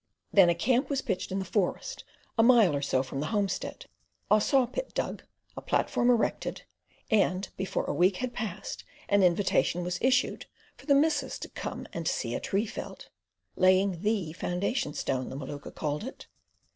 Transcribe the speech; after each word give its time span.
Then 0.33 0.49
a 0.49 0.55
camp 0.55 0.89
was 0.89 1.03
pitched 1.03 1.31
in 1.31 1.37
the 1.37 1.45
forest, 1.45 2.03
a 2.35 2.41
mile 2.41 2.75
or 2.75 2.81
so 2.81 3.03
from 3.03 3.19
the 3.19 3.27
homestead; 3.27 3.85
a 4.31 4.41
sawpit 4.41 4.95
dug, 4.95 5.21
a 5.55 5.61
platform 5.61 6.09
erected, 6.09 6.63
and 7.11 7.47
before 7.55 7.83
a 7.83 7.93
week 7.93 8.17
had 8.17 8.33
passed 8.33 8.83
an 9.09 9.21
invitation 9.21 9.83
was 9.83 9.99
issued, 10.01 10.47
for 10.75 10.87
the 10.87 10.95
missus 10.95 11.37
to 11.37 11.49
"come 11.49 11.85
and 11.93 12.07
see 12.07 12.33
a 12.33 12.39
tree 12.39 12.65
felled." 12.65 13.09
"Laying 13.55 14.01
thee 14.01 14.33
foundation 14.33 14.95
stone," 14.95 15.29
the 15.29 15.35
Maluka 15.37 15.69
called 15.69 16.03
it. 16.03 16.25